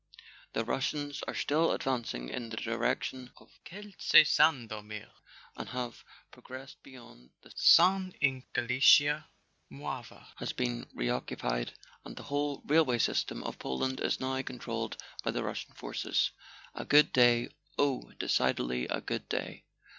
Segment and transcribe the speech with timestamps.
[0.53, 5.11] The Russians are still advancing in the direction of Kielce Sandomir
[5.55, 9.27] and have progressed beyond the San in Galicia.
[9.71, 15.29] Mlawa has been reoccupied, and the whole railway system of Poland is now controlled by
[15.29, 16.31] the Russian forces."
[16.73, 19.65] A good day—oh, decidedly a good day.